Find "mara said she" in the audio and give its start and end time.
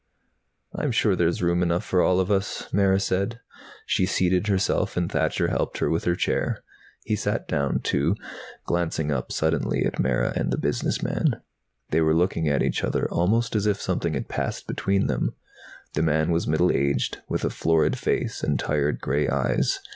2.75-4.07